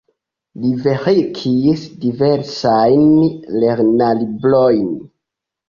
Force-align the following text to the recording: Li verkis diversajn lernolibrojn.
Li 0.61 0.69
verkis 0.87 1.83
diversajn 2.07 3.05
lernolibrojn. 3.61 4.93